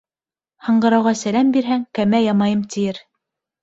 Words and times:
Һаңғырауға 0.69 1.13
сәләм 1.21 1.53
бирһәң, 1.59 1.87
«кәмә 2.01 2.25
ямайым» 2.27 2.69
тиер. 2.77 3.09